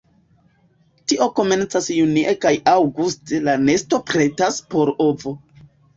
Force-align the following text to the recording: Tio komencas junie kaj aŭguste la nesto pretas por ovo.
Tio 1.11 1.27
komencas 1.39 1.89
junie 1.97 2.33
kaj 2.45 2.53
aŭguste 2.73 3.43
la 3.49 3.55
nesto 3.67 4.01
pretas 4.11 4.59
por 4.73 4.95
ovo. 5.11 5.35